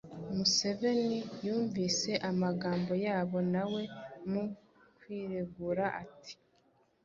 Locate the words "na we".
3.53-3.83